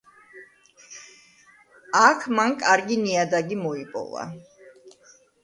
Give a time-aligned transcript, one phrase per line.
[1.99, 4.27] აქ მან კარგი ნიადაგი მოიპოვა.